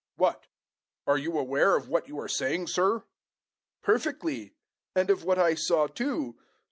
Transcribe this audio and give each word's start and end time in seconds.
What! 0.15 0.47
Are 1.05 1.19
you 1.19 1.37
aware 1.37 1.75
of 1.75 1.87
what 1.87 2.07
you 2.07 2.19
are 2.19 2.27
saying, 2.27 2.65
sir?" 2.65 3.03
"Perfectly; 3.83 4.55
and 4.95 5.11
of 5.11 5.23
what 5.23 5.37
I 5.37 5.53
saw 5.53 5.85
too. 5.85 6.39